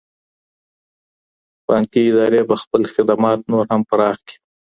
[1.67, 4.35] بانکی ادارې به خپل خدمات نور هم پراخ کړي.